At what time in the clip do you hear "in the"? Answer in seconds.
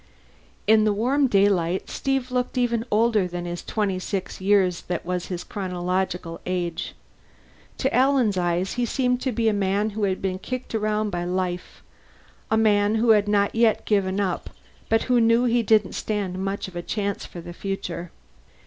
0.65-0.93